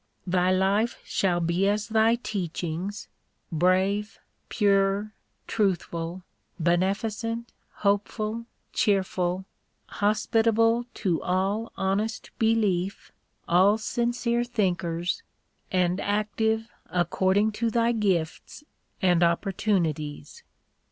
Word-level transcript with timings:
Thy 0.25 0.51
life 0.51 0.97
shall 1.05 1.39
be 1.39 1.67
as 1.67 1.89
thy 1.89 2.15
teachings, 2.15 3.07
brave, 3.51 4.17
pure, 4.49 5.13
truthful, 5.45 6.23
beneficent, 6.59 7.51
hopeful, 7.85 8.47
cheerful, 8.73 9.45
hospitable 9.87 10.85
to 10.95 11.21
all 11.21 11.71
honest 11.77 12.31
belief, 12.39 13.11
all 13.47 13.77
sincere 13.77 14.43
thinkers, 14.43 15.21
and 15.71 15.99
active 15.99 16.67
according 16.87 17.51
to 17.51 17.69
thy 17.69 17.91
gifts 17.91 18.63
and 19.03 19.21
oppor 19.21 19.53
tunities. 19.55 20.41